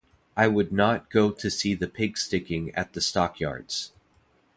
I 0.35 0.47
would 0.47 0.71
not 0.71 1.11
go 1.11 1.29
to 1.29 1.51
see 1.51 1.75
the 1.75 1.87
pig-sticking 1.87 2.71
at 2.73 2.93
the 2.93 3.01
stockyards. 3.01 3.91